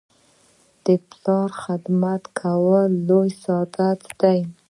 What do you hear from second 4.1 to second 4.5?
دی.